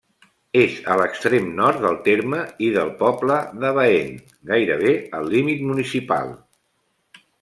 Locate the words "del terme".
1.83-2.39